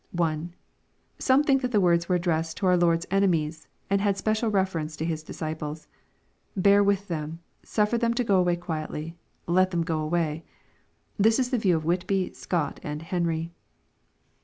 1. 0.13 0.55
Some 1.19 1.43
think 1.43 1.61
that 1.61 1.71
the 1.71 1.79
words 1.79 2.09
were 2.09 2.15
addressed 2.15 2.57
to 2.57 2.65
our 2.65 2.75
Lord's 2.75 3.05
enemies, 3.11 3.67
and 3.87 4.01
had 4.01 4.17
special 4.17 4.49
reference 4.49 4.95
to 4.95 5.05
His 5.05 5.21
disciples." 5.21 5.87
Bear 6.57 6.83
with 6.83 7.07
them. 7.07 7.37
Suffer 7.61 7.99
them 7.99 8.15
to 8.15 8.23
go 8.23 8.39
away 8.39 8.55
quietly. 8.55 9.15
Let 9.45 9.69
them 9.69 9.83
go 9.83 9.99
away." 9.99 10.43
This 11.19 11.37
is 11.37 11.51
the 11.51 11.59
view 11.59 11.75
of 11.77 11.85
Whitby, 11.85 12.33
Scott, 12.33 12.79
and 12.81 13.03
Henry. 13.03 13.51